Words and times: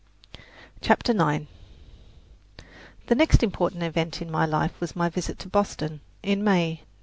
CHAPTER 0.81 1.11
IX 1.11 1.45
The 3.05 3.13
next 3.13 3.43
important 3.43 3.83
event 3.83 4.19
in 4.19 4.31
my 4.31 4.47
life 4.47 4.81
was 4.81 4.95
my 4.95 5.09
visit 5.09 5.37
to 5.41 5.47
Boston, 5.47 5.99
in 6.23 6.43
May, 6.43 6.69
1888. 6.69 6.87